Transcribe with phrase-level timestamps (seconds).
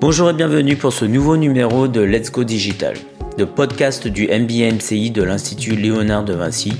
[0.00, 2.94] Bonjour et bienvenue pour ce nouveau numéro de Let's Go Digital,
[3.36, 6.72] le podcast du MBA MCI de l'Institut Léonard de Vinci,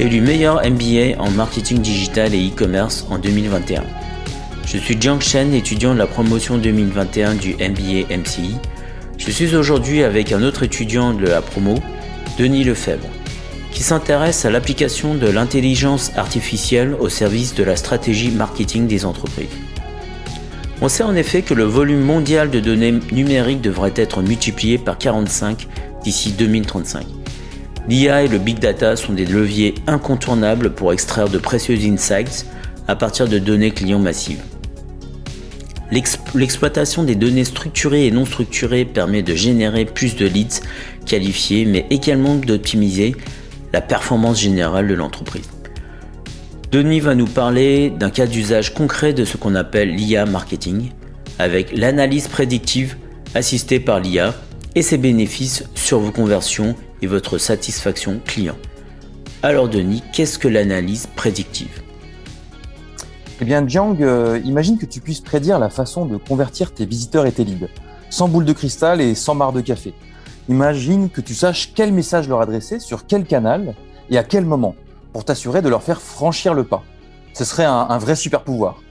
[0.00, 3.84] élu meilleur MBA en marketing digital et e-commerce en 2021.
[4.64, 8.56] Je suis Jiang Shen, étudiant de la promotion 2021 du MBA MCI.
[9.18, 11.74] Je suis aujourd'hui avec un autre étudiant de la promo,
[12.38, 13.06] Denis Lefebvre,
[13.76, 19.50] qui s'intéresse à l'application de l'intelligence artificielle au service de la stratégie marketing des entreprises.
[20.80, 24.96] On sait en effet que le volume mondial de données numériques devrait être multiplié par
[24.96, 25.68] 45
[26.02, 27.04] d'ici 2035.
[27.86, 32.46] L'IA et le big data sont des leviers incontournables pour extraire de précieux insights
[32.88, 34.40] à partir de données clients massives.
[35.92, 40.62] L'exploitation des données structurées et non structurées permet de générer plus de leads
[41.04, 43.14] qualifiés, mais également d'optimiser
[43.80, 45.48] performance générale de l'entreprise.
[46.72, 50.90] Denis va nous parler d'un cas d'usage concret de ce qu'on appelle l'IA marketing,
[51.38, 52.96] avec l'analyse prédictive
[53.34, 54.34] assistée par l'IA
[54.74, 58.56] et ses bénéfices sur vos conversions et votre satisfaction client.
[59.42, 61.82] Alors Denis, qu'est-ce que l'analyse prédictive?
[63.40, 67.26] Eh bien Jiang, euh, imagine que tu puisses prédire la façon de convertir tes visiteurs
[67.26, 67.68] et tes leads,
[68.08, 69.92] sans boule de cristal et sans barre de café.
[70.48, 73.74] Imagine que tu saches quel message leur adresser, sur quel canal
[74.10, 74.76] et à quel moment
[75.12, 76.82] pour t'assurer de leur faire franchir le pas.
[77.32, 78.82] Ce serait un, vrai super pouvoir.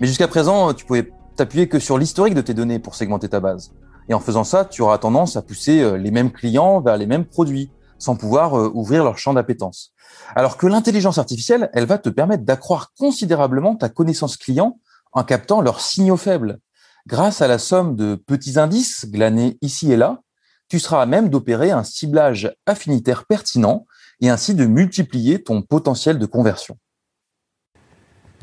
[0.00, 3.38] Mais jusqu'à présent, tu pouvais t'appuyer que sur l'historique de tes données pour segmenter ta
[3.38, 3.72] base.
[4.08, 7.06] Et en faisant ça, tu auras tendance à pousser euh, les mêmes clients vers les
[7.06, 9.92] mêmes produits, sans pouvoir euh, ouvrir leur champ d'appétence.
[10.34, 14.78] Alors que l'intelligence artificielle, elle va te permettre d'accroître considérablement ta connaissance client
[15.12, 16.58] en captant leurs signaux faibles.
[17.06, 20.22] Grâce à la somme de petits indices glanés ici et là,
[20.68, 23.86] tu seras à même d'opérer un ciblage affinitaire pertinent
[24.20, 26.78] et ainsi de multiplier ton potentiel de conversion.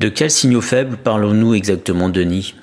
[0.00, 2.54] De quels signaux faibles parlons-nous exactement, Denis?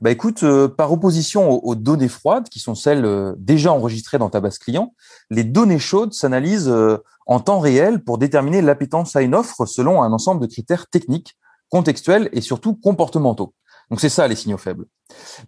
[0.00, 4.30] Bah écoute, euh, par opposition aux, données froides, qui sont celles euh, déjà enregistrées dans
[4.30, 4.94] ta base client,
[5.28, 10.02] les données chaudes s'analysent euh, en temps réel pour déterminer l'appétence à une offre selon
[10.02, 11.36] un ensemble de critères techniques,
[11.68, 13.52] contextuels et surtout comportementaux.
[13.90, 14.84] Donc c'est ça les signaux faibles.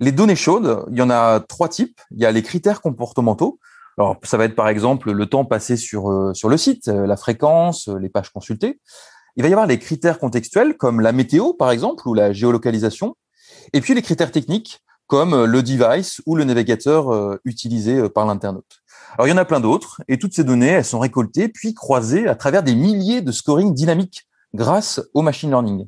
[0.00, 2.00] Les données chaudes, il y en a trois types.
[2.10, 3.58] Il y a les critères comportementaux,
[3.98, 7.06] alors, ça va être par exemple le temps passé sur, euh, sur le site, euh,
[7.06, 8.80] la fréquence, euh, les pages consultées.
[9.36, 13.16] Il va y avoir les critères contextuels comme la météo, par exemple, ou la géolocalisation.
[13.72, 18.80] Et puis les critères techniques comme le device ou le navigateur utilisé par l'internaute.
[19.14, 21.74] Alors, il y en a plein d'autres, et toutes ces données, elles sont récoltées puis
[21.74, 25.86] croisées à travers des milliers de scoring dynamiques grâce au machine learning.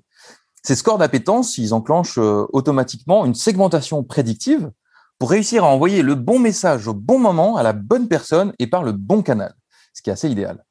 [0.66, 4.70] Ces scores d'appétence, ils enclenchent automatiquement une segmentation prédictive
[5.18, 8.66] pour réussir à envoyer le bon message au bon moment à la bonne personne et
[8.66, 9.54] par le bon canal,
[9.92, 10.64] ce qui est assez idéal.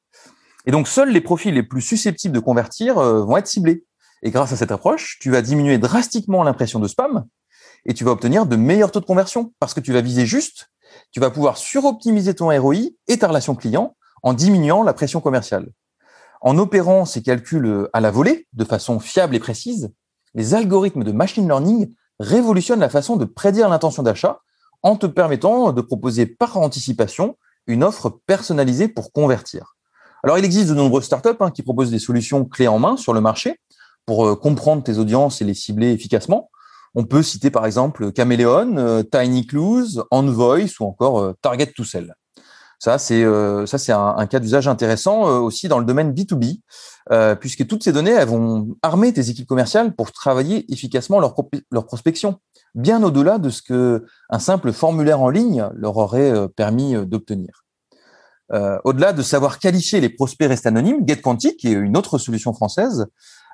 [0.66, 3.86] Et donc, seuls les profils les plus susceptibles de convertir euh, vont être ciblés.
[4.24, 7.26] Et grâce à cette approche, tu vas diminuer drastiquement l'impression de spam
[7.86, 10.70] et tu vas obtenir de meilleurs taux de conversion parce que tu vas viser juste,
[11.12, 12.78] tu vas pouvoir suroptimiser ton ROI
[13.08, 15.70] et ta relation client en diminuant la pression commerciale.
[16.46, 19.94] En opérant ces calculs à la volée, de façon fiable et précise,
[20.34, 24.42] les algorithmes de machine learning révolutionne la façon de prédire l'intention d'achat
[24.82, 29.78] en te permettant de proposer par anticipation une offre personnalisée pour convertir.
[30.22, 33.14] Alors, il existe de nombreuses startups hein, qui proposent des solutions clés en main sur
[33.14, 33.62] le marché
[34.06, 36.50] pour euh, comprendre tes audiences et les cibler efficacement.
[36.94, 41.86] On peut citer par exemple Chameleon, euh, Tiny Clues, Envoice ou encore euh, Target to
[41.86, 42.14] Sell.
[42.84, 43.26] Ça, c'est
[43.66, 46.60] c'est un, cas d'usage intéressant aussi dans le domaine B2B,
[47.12, 51.86] euh, puisque toutes ces données elles vont armer tes équipes commerciales pour travailler efficacement leur,
[51.86, 52.40] prospection,
[52.76, 57.06] bien au-delà de ce que un simple formulaire en ligne leur aurait euh, permis euh,
[57.06, 57.64] d'obtenir.
[58.84, 63.08] au-delà de savoir qualifier les prospects restés anonymes, GetQuanti, qui est une autre solution française,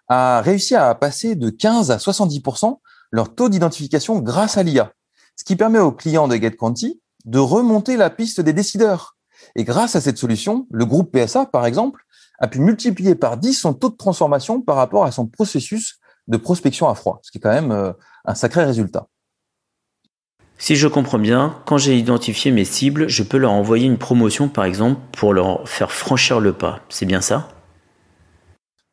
[0.07, 2.79] a réussi à passer de 15 à 70%
[3.11, 4.91] leur taux d'identification grâce à l'IA,
[5.35, 9.18] ce qui permet aux clients de GetQuanti de remonter la piste des décideurs.
[9.55, 12.03] Et grâce à cette solution, le groupe PSA, par exemple,
[12.39, 16.37] a pu multiplier par 10 son taux de transformation par rapport à son processus de
[16.37, 17.91] prospection à froid, ce qui est quand même euh,
[18.25, 19.07] un sacré résultat.
[20.57, 24.49] Si je comprends bien, quand j'ai identifié mes cibles, je peux leur envoyer une promotion
[24.49, 26.81] par exemple pour leur faire franchir le pas.
[26.89, 27.47] C'est bien ça?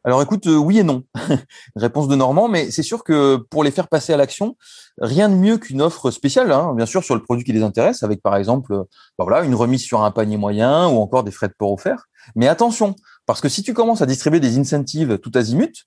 [0.06, 1.02] Alors écoute, euh, oui et non.
[1.76, 4.56] Réponse de Normand, mais c'est sûr que pour les faire passer à l'action,
[5.00, 8.04] rien de mieux qu'une offre spéciale, hein, bien sûr, sur le produit qui les intéresse,
[8.04, 8.84] avec par exemple
[9.18, 12.06] bah voilà, une remise sur un panier moyen ou encore des frais de port offerts.
[12.36, 12.94] Mais attention,
[13.26, 15.86] parce que si tu commences à distribuer des incentives tout azimut,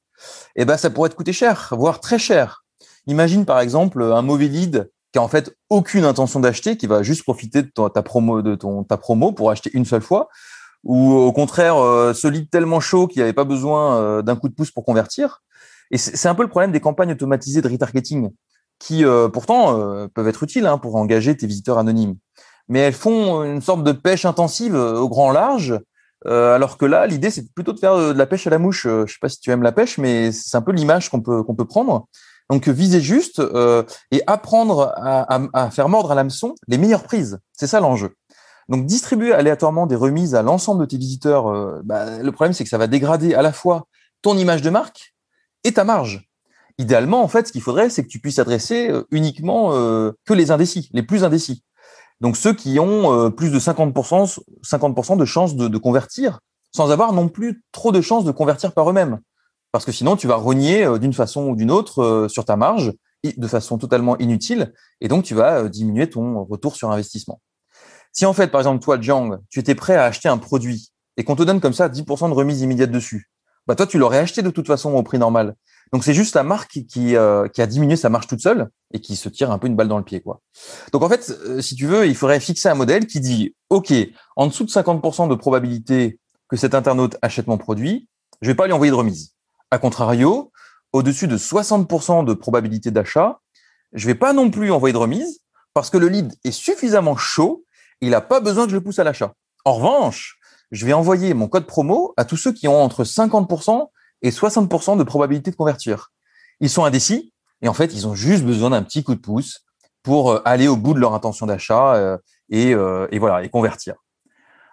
[0.58, 2.66] eh ben ça pourrait te coûter cher, voire très cher.
[3.08, 7.04] Imagine par exemple un mauvais lead qui a en fait aucune intention d'acheter, qui va
[7.04, 10.28] juste profiter de ta promo pour acheter une seule fois
[10.84, 11.76] ou au contraire
[12.16, 15.42] ce lead tellement chaud qu'il n'y avait pas besoin d'un coup de pouce pour convertir.
[15.92, 18.30] Et c'est un peu le problème des campagnes automatisées de retargeting
[18.80, 19.04] qui
[19.34, 22.16] pourtant peuvent être utiles hein, pour engager tes visiteurs anonymes.
[22.70, 25.80] Mais elles font une sorte de pêche intensive au grand large
[26.28, 28.86] euh, alors que là, l'idée, c'est plutôt de faire de la pêche à la mouche.
[28.86, 31.22] Euh, je sais pas si tu aimes la pêche, mais c'est un peu l'image qu'on
[31.22, 32.08] peut qu'on peut prendre.
[32.50, 37.38] Donc viser juste euh, et apprendre à, faire mordre à l'hameçon les meilleures prises.
[37.54, 38.16] C'est ça l'enjeu.
[38.70, 42.70] Donc distribuer aléatoirement des remises à l'ensemble de tes visiteurs, bah, le problème c'est que
[42.70, 43.88] ça va dégrader à la fois
[44.22, 45.16] ton image de marque
[45.64, 46.30] et ta marge.
[46.78, 50.90] Idéalement, en fait, ce qu'il faudrait, c'est que tu puisses adresser uniquement que les indécis,
[50.94, 51.64] les plus indécis.
[52.22, 56.40] Donc ceux qui ont euh, plus de 50%, 50% de chances de, convertir,
[56.72, 59.20] sans avoir non plus trop de chances de convertir par eux-mêmes.
[59.72, 62.94] Parce que sinon, tu vas euh, d'une façon ou d'une autre euh, sur ta marge
[63.24, 67.42] de façon totalement inutile, et donc tu vas diminuer ton retour sur investissement.
[68.12, 71.24] Si en fait, par exemple, toi, Jiang, tu étais prêt à acheter un produit et
[71.24, 73.30] qu'on te donne comme ça 10% de remise immédiate dessus,
[73.68, 75.56] bah toi, tu l'aurais acheté de toute façon au prix normal.
[75.92, 79.00] Donc c'est juste la marque qui, euh, qui a diminué sa marge toute seule et
[79.00, 80.22] qui se tire un peu une balle dans le pied.
[80.22, 80.42] quoi.
[80.92, 83.94] Donc en fait, euh, si tu veux, il faudrait fixer un modèle qui dit, OK,
[84.36, 88.08] en dessous de 50% de probabilité que cet internaute achète mon produit,
[88.42, 89.34] je vais pas lui envoyer de remise.
[89.72, 90.52] A contrario,
[90.94, 93.40] au-dessus de 60% de probabilité d'achat,
[93.94, 95.42] je vais pas non plus envoyer de remise
[95.74, 97.66] parce que le lead est suffisamment chaud,
[98.02, 99.34] il n'a pas besoin que je le pousse à l'achat.
[99.66, 100.40] En revanche,
[100.72, 103.88] je vais envoyer mon code promo à tous ceux qui ont entre 50%
[104.22, 106.12] et 60% de probabilité de convertir.
[106.60, 109.66] Ils sont indécis et en fait, ils ont juste besoin d'un petit coup de pouce
[110.04, 112.18] pour euh, aller au bout de leur intention d'achat euh,
[112.50, 113.96] et, euh, et, voilà et convertir.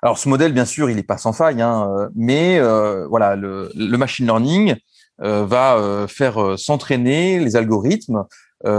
[0.02, 2.60] Alors ce modèle, bien sûr, il n'est pas sans faille, hein, mais
[3.08, 4.76] voilà, le, le, machine learning
[5.18, 8.24] va faire s'entraîner les algorithmes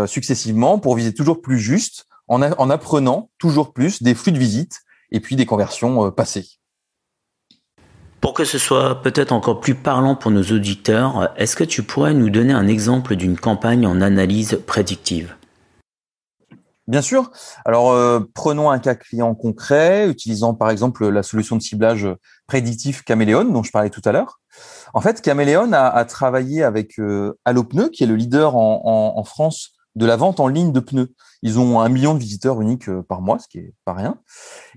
[0.05, 4.81] successivement pour viser toujours plus juste en, en, apprenant toujours plus des flux de visites
[5.11, 6.57] et puis des conversions passées.
[8.21, 12.13] Pour que ce soit peut-être encore plus parlant pour nos auditeurs, est-ce que tu pourrais
[12.13, 15.35] nous donner un exemple d'une campagne en analyse prédictive?
[16.87, 17.31] Bien sûr.
[17.65, 22.07] Alors, euh, prenons un cas client concret, utilisant par exemple la solution de ciblage
[22.47, 24.39] prédictif Caméléon dont je parlais tout à l'heure.
[24.93, 30.05] En fait, Caméléon a, travaillé avec euh, Allopneu, qui est le leader en France de
[30.05, 31.13] la vente en ligne de pneus.
[31.43, 34.19] Ils ont un million de visiteurs uniques euh, par mois, ce qui est pas rien.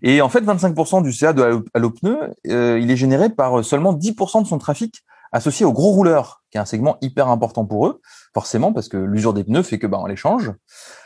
[0.03, 3.95] Et en fait, 25% du CA de Allo Pneus, euh, il est généré par seulement
[3.95, 5.03] 10% de son trafic
[5.33, 8.01] associé aux gros rouleurs, qui est un segment hyper important pour eux,
[8.35, 10.53] forcément, parce que l'usure des pneus fait que ben, on les change.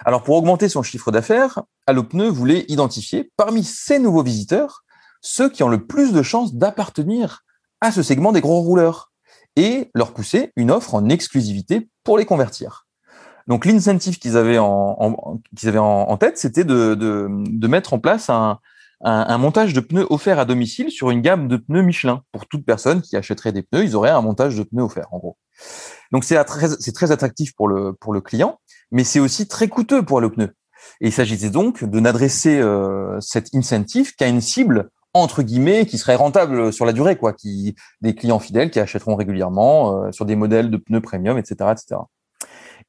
[0.04, 4.84] Alors, pour augmenter son chiffre d'affaires, Allo Pneus voulait identifier parmi ces nouveaux visiteurs
[5.20, 7.44] ceux qui ont le plus de chances d'appartenir
[7.80, 9.12] à ce segment des gros rouleurs
[9.56, 12.83] et leur pousser une offre en exclusivité pour les convertir.
[13.46, 18.58] Donc l'incentive qu'ils avaient en, tête, c'était de, de, de, mettre en place un,
[19.00, 22.22] un, montage de pneus offert à domicile sur une gamme de pneus Michelin.
[22.32, 25.18] Pour toute personne qui achèterait des pneus, ils auraient un montage de pneus offert, en
[25.18, 25.36] gros.
[26.12, 28.58] Donc c'est très, très attractif pour le, pour le client,
[28.90, 30.54] mais c'est aussi très coûteux pour le pneu.
[31.00, 35.96] Et il s'agissait donc de n'adresser euh, cet incentive qu'à une cible entre guillemets qui
[35.96, 40.24] serait rentable sur la durée, quoi, qui des clients fidèles qui achèteront régulièrement euh, sur
[40.24, 42.00] des modèles de pneus premium, etc., etc.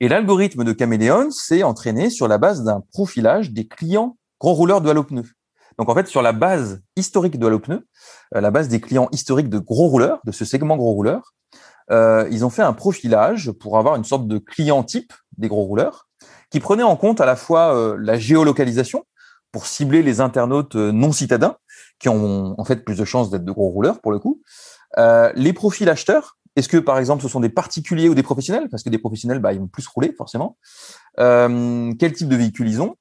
[0.01, 4.81] Et l'algorithme de Caméléon s'est entraîné sur la base d'un profilage des clients gros rouleurs
[4.81, 5.05] de Halo
[5.77, 7.81] Donc en fait, sur la base historique de Halo euh,
[8.41, 11.33] la base des clients historiques de gros rouleurs, de ce segment gros rouleurs,
[11.91, 15.63] euh, ils ont fait un profilage pour avoir une sorte de client type des gros
[15.63, 16.09] rouleurs
[16.49, 19.05] qui prenait en compte à la fois euh, la géolocalisation
[19.53, 21.55] pour cibler les internautes non citadins
[21.99, 24.41] qui ont en fait plus de chances d'être de gros rouleurs pour le coup,
[24.97, 28.69] les profils acheteurs est-ce que, par exemple, ce sont des particuliers ou des professionnels?
[28.69, 30.57] Parce que des professionnels, bah, ils vont plus rouler, forcément.
[31.19, 32.95] Euh, quel type de véhicule ils ont?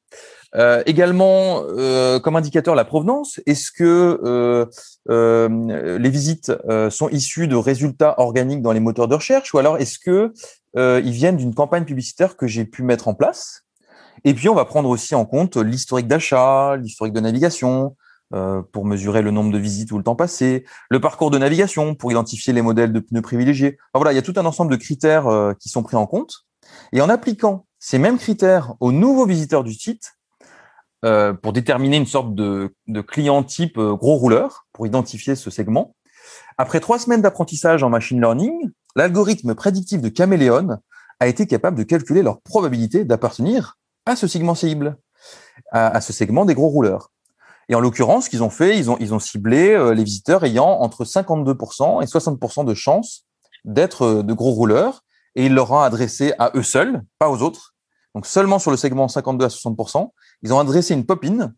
[0.56, 3.40] Euh, Également, euh, comme indicateur, la provenance.
[3.46, 4.68] Est-ce que
[5.08, 6.52] les visites
[6.90, 9.54] sont issues de résultats organiques dans les moteurs de recherche?
[9.54, 10.32] Ou alors, est-ce que
[10.76, 13.64] ils viennent d'une campagne publicitaire que j'ai pu mettre en place?
[14.25, 18.03] Et puis, on va prendre aussi en compte l'historique d'achat, l'historique de navigation, euh,
[18.73, 22.11] pour mesurer le nombre de visites ou le temps passé, le parcours de navigation pour
[22.11, 23.78] identifier les modèles de pneus privilégiés.
[23.95, 26.47] voilà, il y a tout un ensemble de critères euh, qui sont pris en compte.
[26.93, 30.14] Et en appliquant ces mêmes critères aux nouveaux visiteurs du site,
[31.04, 35.95] euh, pour déterminer une sorte de, de client type gros rouleur, pour identifier ce segment,
[36.57, 40.78] après trois semaines d'apprentissage en machine learning, l'algorithme prédictif de Caméléon
[41.21, 43.76] a été capable de calculer leur probabilité d'appartenir
[44.07, 44.97] à ce segment cible,
[45.71, 47.11] à ce segment des gros rouleurs.
[47.68, 50.44] Et en l'occurrence, ce qu'ils ont fait, ils ont, ils ont ciblé euh, les visiteurs
[50.44, 53.25] ayant entre 52% et 60% de chances
[53.64, 55.02] d'être euh, de gros rouleurs,
[55.35, 57.75] et ils leur ont adressé à eux seuls, pas aux autres.
[58.14, 60.11] Donc seulement sur le segment 52 à 60%,
[60.42, 61.52] ils ont adressé une pop-in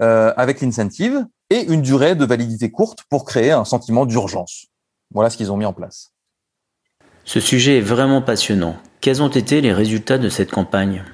[0.00, 4.66] euh, avec l'incentive et une durée de validité courte pour créer un sentiment d'urgence.
[5.12, 6.12] Voilà ce qu'ils ont mis en place.
[7.24, 8.76] Ce sujet est vraiment passionnant.
[9.00, 11.04] Quels ont été les résultats de cette campagne?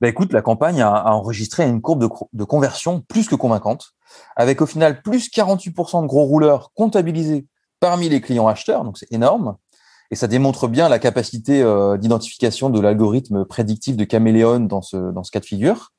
[0.00, 2.00] Ben écoute, la campagne a, enregistré une courbe
[2.32, 3.92] de, conversion plus que convaincante,
[4.36, 7.46] avec au final plus 48% de gros rouleurs comptabilisés
[7.80, 9.56] parmi les clients acheteurs, donc c'est énorme.
[10.10, 14.96] Et ça démontre bien la capacité euh, d'identification de l'algorithme prédictif de Caméléon dans ce,
[14.96, 15.92] dans ce cas de figure.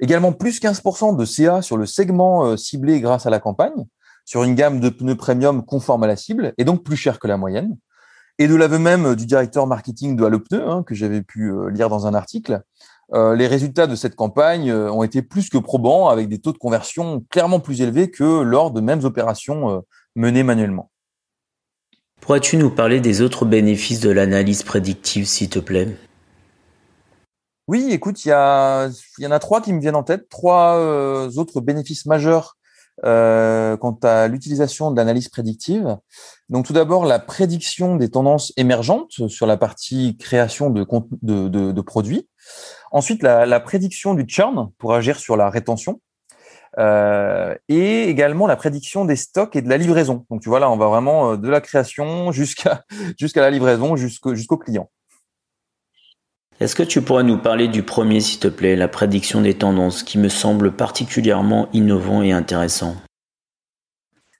[0.00, 3.86] Également plus 15% de CA sur le segment euh, ciblé grâce à la campagne,
[4.24, 7.26] sur une gamme de pneus premium conforme à la cible, et donc plus cher que
[7.26, 7.76] la moyenne.
[8.38, 11.88] Et de l'aveu même du directeur marketing de Allopneu, hein, que j'avais pu euh, lire
[11.88, 12.62] dans un article,
[13.12, 17.24] les résultats de cette campagne ont été plus que probants, avec des taux de conversion
[17.30, 19.84] clairement plus élevés que lors de mêmes opérations
[20.16, 20.90] menées manuellement.
[22.22, 25.88] Pourrais-tu nous parler des autres bénéfices de l'analyse prédictive, s'il te plaît?
[27.66, 31.60] Oui, écoute, il y, en a trois qui me viennent en tête, trois euh, autres
[31.60, 32.56] bénéfices majeurs
[33.04, 35.96] euh, quant à l'utilisation de l'analyse prédictive.
[36.48, 40.84] Donc tout d'abord, la prédiction des tendances émergentes sur la partie création de,
[41.22, 42.28] de, produits.
[42.90, 46.00] Ensuite, la, la prédiction du churn pour agir sur la rétention.
[46.78, 50.24] Euh, et également la prédiction des stocks et de la livraison.
[50.30, 52.84] Donc tu vois là, on va vraiment euh, de la création jusqu'à
[53.18, 54.90] jusqu'à la livraison, jusqu'au jusqu'au client.
[56.60, 60.02] Est-ce que tu pourrais nous parler du premier, s'il te plaît, la prédiction des tendances,
[60.02, 62.96] qui me semble particulièrement innovant et intéressant?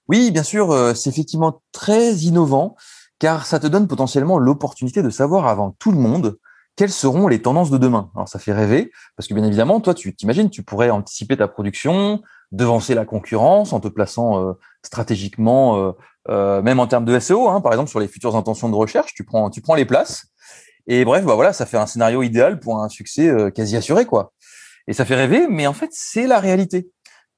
[0.07, 2.75] Oui, bien sûr, euh, c'est effectivement très innovant,
[3.19, 6.37] car ça te donne potentiellement l'opportunité de savoir avant tout le monde
[6.75, 8.09] quelles seront les tendances de demain?
[8.15, 11.47] Alors ça fait rêver, parce que bien évidemment, toi, tu t'imagines, tu pourrais anticiper ta
[11.47, 14.53] production, devancer la concurrence en te plaçant euh,
[14.83, 15.91] stratégiquement, euh,
[16.29, 19.13] euh, même en termes de SEO, hein, par exemple sur les futures intentions de recherche,
[19.13, 20.27] tu prends, tu prends les places.
[20.87, 24.33] Et bref, bah voilà, ça fait un scénario idéal pour un succès quasi assuré, quoi.
[24.87, 26.89] Et ça fait rêver, mais en fait, c'est la réalité,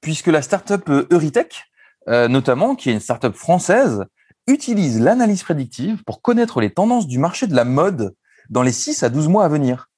[0.01, 1.65] puisque la startup Euritech,
[2.07, 4.03] notamment, qui est une startup française,
[4.47, 8.15] utilise l'analyse prédictive pour connaître les tendances du marché de la mode
[8.49, 9.89] dans les 6 à 12 mois à venir.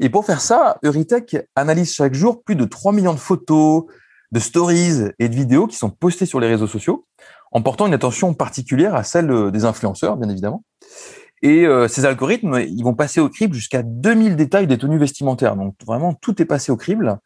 [0.00, 3.84] Et pour faire ça, Euritech analyse chaque jour plus de 3 millions de photos,
[4.32, 7.06] de stories et de vidéos qui sont postées sur les réseaux sociaux,
[7.52, 10.64] en portant une attention particulière à celle des influenceurs, bien évidemment.
[11.42, 15.56] Et euh, ces algorithmes, ils vont passer au crible jusqu'à 2000 détails des tenues vestimentaires.
[15.56, 17.18] Donc vraiment, tout est passé au crible.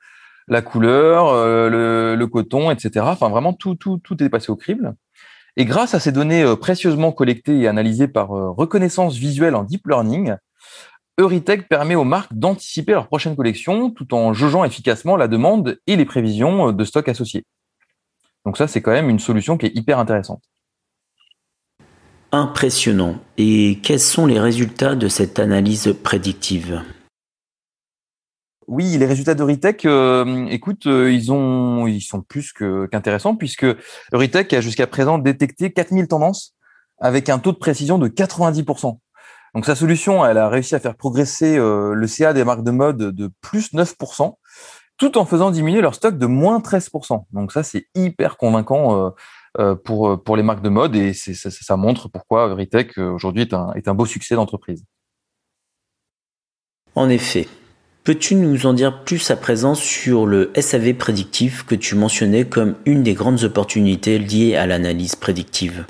[0.48, 3.06] La couleur, euh, le, coton, etc.
[3.08, 4.94] Enfin, vraiment, tout, tout, tout est passé au crible.
[5.56, 9.86] Et grâce à ces données euh, précieusement collectées et analysées par reconnaissance visuelle en deep
[9.86, 10.34] learning,
[11.20, 15.96] Euritech permet aux marques d'anticiper leur prochaine collection tout en jaugeant efficacement la demande et
[15.96, 17.44] les prévisions euh, de stock associées.
[18.44, 20.42] Donc ça, c'est quand même une solution qui est hyper intéressante.
[22.32, 23.18] Impressionnant.
[23.36, 26.82] Et quels sont les résultats de cette analyse prédictive?
[28.66, 33.66] Oui, les résultats d'Euritech, euh, écoute, euh, ils ont, ils sont plus qu'intéressants puisque
[34.12, 36.54] Euritech a jusqu'à présent détecté 4000 tendances
[36.98, 38.98] avec un taux de précision de 90%.
[39.54, 42.70] Donc sa solution, elle a réussi à faire progresser euh, le CA des marques de
[42.70, 44.34] mode de plus 9%,
[44.96, 47.24] tout en faisant diminuer leur stock de moins 13%.
[47.32, 49.10] Donc ça, c'est hyper convaincant euh,
[49.58, 53.88] euh, pour, les marques de mode et ça, montre pourquoi Euritech aujourd'hui est un, est
[53.88, 54.84] un beau succès d'entreprise.
[56.94, 57.48] En effet.
[58.04, 62.74] Peux-tu nous en dire plus à présent sur le SAV prédictif que tu mentionnais comme
[62.84, 65.86] une des grandes opportunités liées à l'analyse prédictive?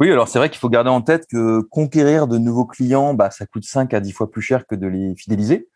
[0.00, 3.30] Oui, alors c'est vrai qu'il faut garder en tête que conquérir de nouveaux clients, bah,
[3.30, 5.68] ça coûte 5 à 10 fois plus cher que de les fidéliser.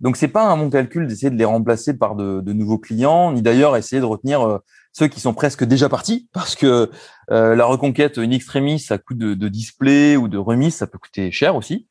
[0.00, 3.42] Donc c'est pas un bon calcul d'essayer de les remplacer par de, nouveaux clients, ni
[3.42, 4.58] d'ailleurs essayer de retenir euh,
[4.92, 6.90] ceux qui sont presque déjà partis, parce que
[7.30, 11.30] euh, la reconquête in extremis, ça coûte de, display ou de remise, ça peut coûter
[11.30, 11.88] cher aussi.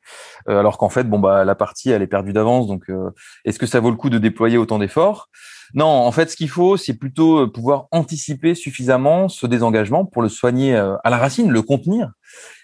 [0.48, 2.86] Euh, alors qu'en fait, bon bah la partie elle est perdue d'avance, donc
[3.44, 5.28] est-ce que ça vaut le coup de déployer autant d'efforts?
[5.74, 10.22] Non, en fait, ce qu'il faut, c'est plutôt euh, pouvoir anticiper suffisamment ce désengagement pour
[10.22, 12.10] le soigner euh, à la racine, le contenir.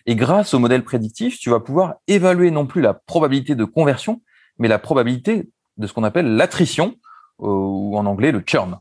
[0.07, 4.23] Et grâce au modèle prédictif, tu vas pouvoir évaluer non plus la probabilité de conversion,
[4.59, 6.97] mais la probabilité de ce qu'on appelle l'attrition,
[7.41, 8.79] euh, ou en anglais le churn.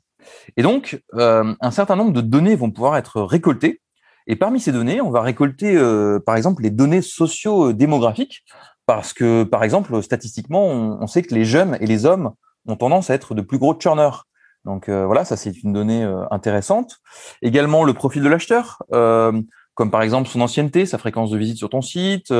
[0.57, 3.81] Et donc, un certain nombre de données vont pouvoir être récoltées.
[4.27, 5.77] Et parmi ces données, on va récolter,
[6.25, 8.43] par exemple, les données socio-démographiques,
[8.85, 12.33] parce que, par exemple, statistiquement, on sait que les jeunes et les hommes
[12.67, 14.25] ont tendance à être de plus gros churners.
[14.65, 16.97] Donc euh, voilà, ça c'est une donnée euh, intéressante.
[17.41, 19.39] Également le profil de l'acheteur, euh,
[19.75, 22.33] comme par exemple son ancienneté, sa fréquence de visite sur ton site.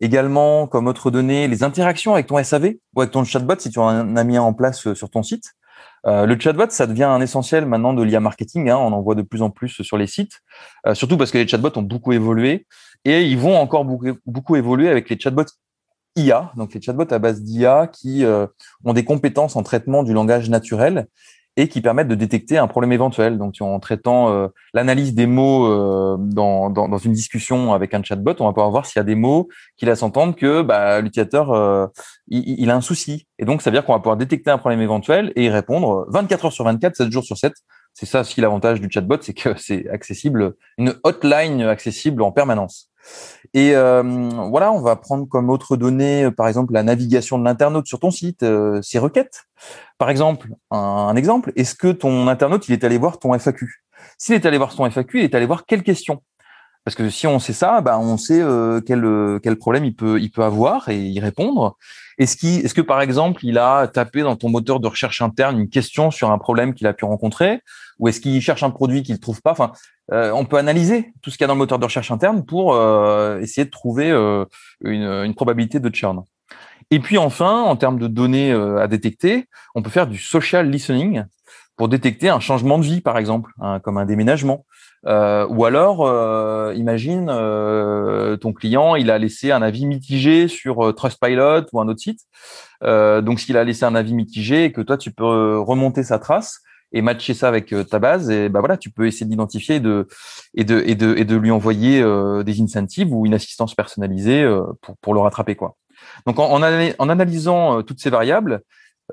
[0.00, 3.78] également comme autre donnée, les interactions avec ton SAV ou avec ton chatbot si tu
[3.78, 5.54] en as mis un en place sur ton site.
[6.06, 8.70] Le chatbot, ça devient un essentiel maintenant de l'IA marketing.
[8.70, 10.40] Hein, on en voit de plus en plus sur les sites,
[10.94, 12.66] surtout parce que les chatbots ont beaucoup évolué
[13.04, 15.46] et ils vont encore beaucoup, beaucoup évoluer avec les chatbots
[16.16, 18.46] IA, donc les chatbots à base d'IA qui euh,
[18.84, 21.06] ont des compétences en traitement du langage naturel
[21.56, 23.38] et qui permettent de détecter un problème éventuel.
[23.38, 28.02] Donc, en traitant euh, l'analyse des mots euh, dans, dans, dans, une discussion avec un
[28.02, 31.00] chatbot, on va pouvoir voir s'il y a des mots qui laissent entendre que bah,
[31.00, 31.86] l'utilisateur euh,
[32.28, 33.26] il, il, a un souci.
[33.38, 36.06] Et donc, ça veut dire qu'on va pouvoir détecter un problème éventuel et y répondre
[36.10, 37.52] 24 heures sur 24, 7 jours sur 7.
[37.94, 42.90] C'est ça aussi l'avantage du chatbot, c'est que c'est accessible, une hotline accessible en permanence.
[43.54, 44.02] Et euh,
[44.50, 48.00] voilà, on va prendre comme autre donnée, euh, par exemple, la navigation de l'internaute sur
[48.00, 49.44] ton site, euh, ses requêtes.
[49.98, 53.82] Par exemple, un, exemple, est-ce que ton internaute, il est allé voir ton FAQ
[54.18, 56.22] S'il est allé voir ton FAQ, il est allé voir quelle question
[56.84, 58.40] parce que si on sait ça, bah on sait
[58.86, 61.76] quel, quel problème il peut, il peut avoir et y répondre.
[62.16, 65.68] Est-ce est-ce que par exemple, il a tapé dans ton moteur de recherche interne une
[65.68, 67.60] question sur un problème qu'il a pu rencontrer,
[67.98, 69.72] ou est-ce qu'il cherche un produit qu'il ne trouve pas Enfin,
[70.12, 72.44] euh, on peut analyser tout ce qu'il y a dans le moteur de recherche interne
[72.44, 74.44] pour euh, essayer de trouver euh,
[74.84, 76.22] une, une, probabilité de churn.
[76.90, 81.24] Et puis enfin, en termes de données à détecter, on peut faire du social listening
[81.76, 84.64] pour détecter un changement de vie, par exemple, hein, comme un déménagement.
[85.06, 90.94] Euh, ou alors, euh, imagine, euh, ton client, il a laissé un avis mitigé sur
[90.94, 92.20] Trustpilot ou un autre site.
[92.82, 96.60] donc, s'il a laissé un avis mitigé et que toi, tu peux remonter sa trace,
[96.92, 100.06] et matcher ça avec euh, ta base et bah voilà tu peux essayer d'identifier de
[100.54, 104.42] et de et de et de lui envoyer euh, des incentives ou une assistance personnalisée
[104.42, 105.76] euh, pour pour le rattraper quoi
[106.26, 108.60] donc en, en, analysant toutes ces variables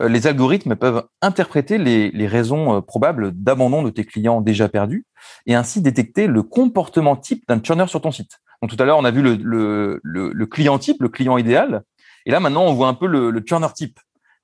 [0.01, 5.06] les algorithmes peuvent interpréter les, les raisons probables d'abandon de tes clients déjà perdus
[5.46, 8.39] et ainsi détecter le comportement type d'un churner sur ton site.
[8.62, 10.00] Donc tout à l'heure, on a vu le, le,
[10.34, 11.84] le, client type, le client idéal.
[12.25, 14.00] Et là, maintenant, on voit un peu le, le churner type.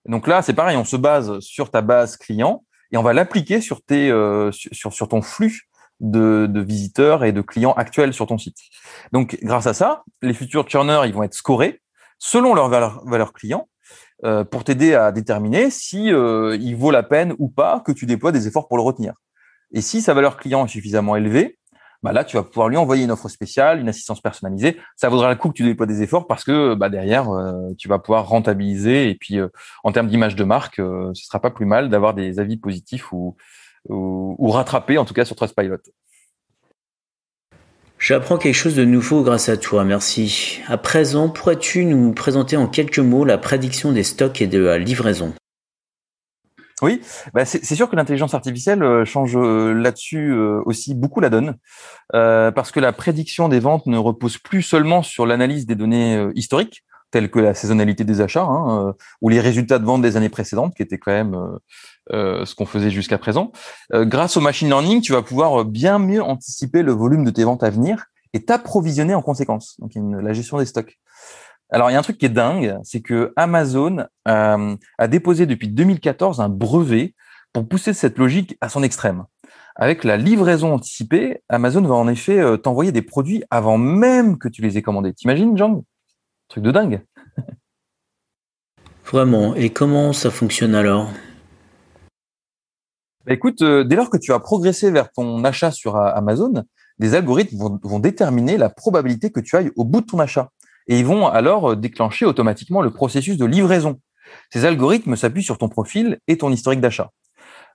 [0.06, 3.62] Donc là, c'est pareil, on se base sur ta base client et on va l'appliquer
[3.62, 4.52] sur euh,
[5.10, 5.70] ton flux
[6.00, 8.58] de, visiteurs et de clients actuels sur ton site.
[9.12, 11.82] Donc, grâce à ça, les futurs churners, ils vont être scorés
[12.18, 13.70] selon leur valeur, valeur client
[14.26, 18.06] euh, pour t'aider à déterminer si euh, il vaut la peine ou pas que tu
[18.06, 19.14] déploies des efforts pour le retenir.
[19.72, 21.59] Et si sa valeur client est suffisamment élevée,
[22.02, 24.78] bah là, tu vas pouvoir lui envoyer une offre spéciale, une assistance personnalisée.
[24.96, 27.90] Ça vaudra le coup que tu déploies des efforts parce que bah, derrière, euh, tu
[27.90, 29.10] vas pouvoir rentabiliser.
[29.10, 29.50] Et puis, euh,
[29.84, 33.12] en termes d'image de marque, euh, ce sera pas plus mal d'avoir des avis positifs
[33.12, 33.36] ou,
[33.90, 35.78] ou, ou rattrapés, en tout cas sur Trustpilot.
[37.98, 40.62] J'apprends quelque chose de nouveau grâce à toi, merci.
[40.68, 44.78] À présent, pourrais-tu nous présenter en quelques mots la prédiction des stocks et de la
[44.78, 45.34] livraison?
[46.82, 47.02] Oui,
[47.34, 51.56] bah c'est sûr que l'intelligence artificielle euh, change euh, là-dessus euh, aussi beaucoup la donne,
[52.12, 56.84] parce que la prédiction des ventes ne repose plus seulement sur l'analyse des données historiques,
[57.12, 60.74] telles que la saisonnalité des achats, hein, ou les résultats de vente des années précédentes,
[60.76, 61.38] qui étaient quand même
[62.12, 63.52] ce qu'on faisait jusqu'à présent.
[63.94, 67.64] grâce au machine learning, tu vas pouvoir bien mieux anticiper le volume de tes ventes
[67.64, 71.00] à venir et t'approvisionner en conséquence, donc la gestion des stocks.
[71.72, 75.46] Alors, il y a un truc qui est dingue, c'est que Amazon euh, a déposé
[75.46, 77.14] depuis 2014 un brevet
[77.54, 79.26] pour pousser cette logique à son extrême.
[79.76, 84.50] Avec la livraison anticipée, Amazon va en effet euh, t'envoyer des produits avant même que
[84.50, 85.14] tu les aies commandés.
[85.14, 85.84] T'imagines, John
[86.48, 87.06] Truc de dingue.
[89.06, 89.54] Vraiment.
[89.54, 91.12] Et comment ça fonctionne alors?
[93.26, 96.64] Bah, Écoute, euh, dès lors que tu as progressé vers ton achat sur Amazon,
[96.98, 100.50] des algorithmes vont, vont déterminer la probabilité que tu ailles au bout de ton achat
[100.90, 104.02] et ils vont alors euh, déclencher automatiquement le processus de livraison.
[104.52, 107.12] Ces algorithmes s'appuient sur ton profil et ton historique d'achat.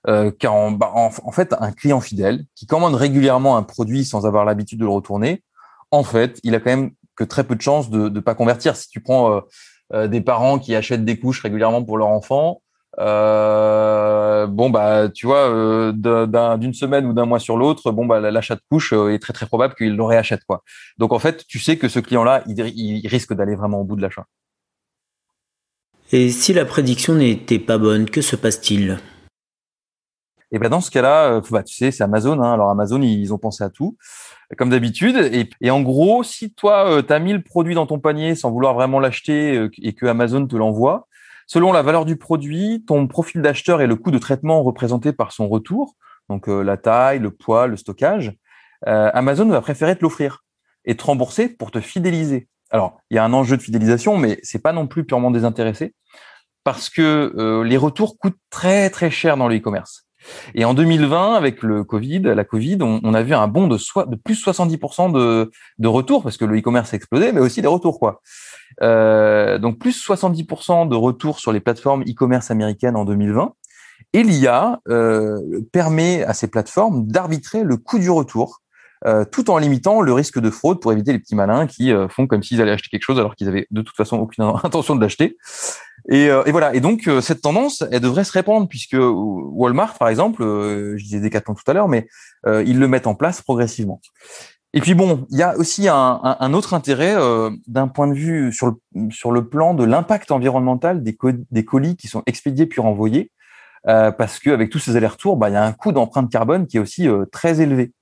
[0.07, 4.45] Euh, car bah, en, fait, un client fidèle qui commande régulièrement un produit sans avoir
[4.45, 5.41] l'habitude de le retourner,
[5.89, 8.75] en fait, il a quand même que très peu de chances de ne pas convertir.
[8.75, 9.41] Si tu prends
[9.93, 12.61] euh, des parents qui achètent des couches régulièrement pour leur enfant,
[12.99, 18.19] euh, bon bah tu vois euh, d'une semaine ou d'un mois sur l'autre bon bah
[18.19, 20.63] l'achat de couche euh, est très très probable qu'il le réachète quoi
[20.97, 23.83] donc en fait tu sais que ce client là il, il risque d'aller vraiment au
[23.83, 24.25] bout de l'achat
[26.11, 28.99] et si la prédiction n'était pas bonne que se passe-t-il?
[30.51, 32.41] Et eh ben dans ce cas-là, euh, bah, tu sais, c'est Amazon.
[32.41, 32.53] Hein.
[32.53, 33.97] Alors Amazon, ils ont pensé à tout,
[34.57, 35.17] comme d'habitude.
[35.17, 38.51] Et, et, en gros, si toi, tu as mis le produit dans ton panier sans
[38.51, 41.07] vouloir vraiment l'acheter et que Amazon te l'envoie,
[41.47, 45.31] Selon la valeur du produit, ton profil d'acheteur et le coût de traitement représenté par
[45.31, 45.95] son retour,
[46.29, 48.33] donc euh, la taille, le poids, le stockage,
[48.87, 50.43] euh, Amazon va préférer te l'offrir
[50.85, 52.47] et te rembourser pour te fidéliser.
[52.71, 55.93] Alors, il y a un enjeu de fidélisation, mais c'est pas non plus purement désintéressé
[56.63, 60.04] parce que euh, les retours coûtent très très cher dans le e-commerce.
[60.53, 64.05] Et en 2020, avec le Covid, la Covid, on, a vu un bond de, soit,
[64.05, 67.67] de plus 70% de, de retours parce que le e-commerce a explosé, mais aussi des
[67.67, 68.21] retours quoi.
[68.81, 73.53] Euh, donc plus 70% de retours sur les plateformes e-commerce américaines en 2020.
[74.13, 78.61] Et l'IA euh, permet à ces plateformes d'arbitrer le coût du retour
[79.31, 82.41] tout en limitant le risque de fraude pour éviter les petits malins qui font comme
[82.41, 85.37] s'ils allaient acheter quelque chose alors qu'ils avaient de toute façon aucune intention de l'acheter.
[86.09, 86.73] Et, et, voilà.
[86.73, 91.53] Et donc cette tendance, elle devrait se répandre puisque Walmart, par exemple, je disais Decathlon
[91.53, 92.07] tout à l'heure, mais
[92.47, 94.01] ils le mettent en place progressivement.
[94.75, 98.13] Et puis bon, il y a aussi un, un, autre intérêt euh, d'un point de
[98.13, 101.17] vue sur le, sur le plan de l'impact environnemental des,
[101.49, 103.31] des, colis qui sont expédiés puis renvoyés,
[103.87, 106.75] euh, parce qu'avec tous ces allers-retours, bah, il y a un coût d'empreinte carbone qui
[106.75, 107.93] est aussi euh, très élevé.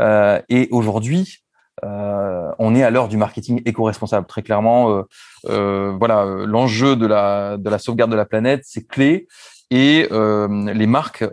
[0.00, 1.38] Euh, et aujourd'hui,
[1.82, 4.26] on est à l'heure du marketing éco-responsable.
[4.26, 5.02] Très clairement,
[5.44, 9.28] voilà, l'enjeu de la, de la sauvegarde de la planète, c'est clé.
[9.70, 11.24] Et les marques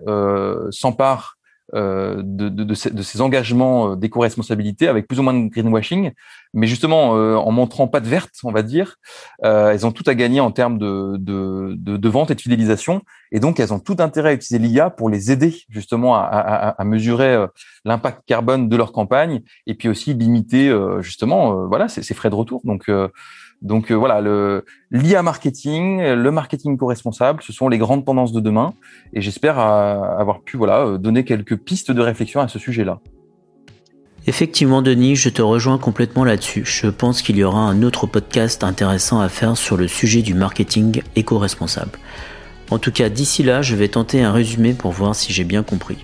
[0.72, 1.38] s'emparent
[1.76, 6.12] euh, de, ces, de, ces, engagements euh, d'éco-responsabilité avec plus ou moins de greenwashing,
[6.54, 8.96] mais justement euh, en montrant pas de verte, on va dire,
[9.44, 13.02] euh, elles ont tout à gagner en termes de, de, de, vente et de fidélisation,
[13.32, 16.70] et donc elles ont tout intérêt à utiliser l'IA pour les aider justement à, à,
[16.70, 17.46] à mesurer
[17.86, 22.62] l'impact carbone de leur campagne et puis aussi limiter justement voilà ces, frais de retour.
[22.64, 22.90] Donc
[23.62, 28.40] donc euh, voilà, le l'IA marketing, le marketing co-responsable, ce sont les grandes tendances de
[28.40, 28.74] demain.
[29.14, 33.00] Et j'espère avoir pu voilà euh, donner quelques pistes de réflexion à ce sujet-là.
[34.30, 36.64] Effectivement, Denis, je te rejoins complètement là-dessus.
[36.66, 40.34] Je pense qu'il y aura un autre podcast intéressant à faire sur le sujet du
[40.34, 41.98] marketing éco-responsable.
[42.70, 45.64] En tout cas, d'ici là, je vais tenter un résumé pour voir si j'ai bien
[45.64, 45.96] compris.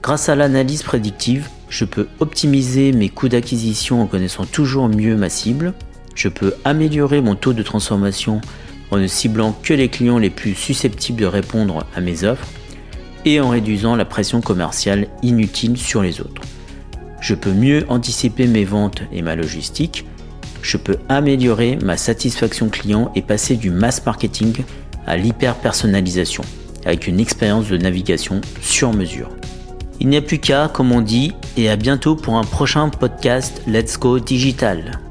[0.00, 5.28] Grâce à l'analyse prédictive, je peux optimiser mes coûts d'acquisition en connaissant toujours mieux ma
[5.28, 5.74] cible,
[6.14, 8.40] je peux améliorer mon taux de transformation
[8.92, 12.46] en ne ciblant que les clients les plus susceptibles de répondre à mes offres
[13.24, 16.42] et en réduisant la pression commerciale inutile sur les autres.
[17.22, 20.04] Je peux mieux anticiper mes ventes et ma logistique.
[20.60, 24.64] Je peux améliorer ma satisfaction client et passer du mass marketing
[25.06, 26.42] à l'hyper-personnalisation
[26.84, 29.28] avec une expérience de navigation sur mesure.
[30.00, 33.62] Il n'y a plus qu'à, comme on dit, et à bientôt pour un prochain podcast
[33.68, 35.01] Let's Go Digital.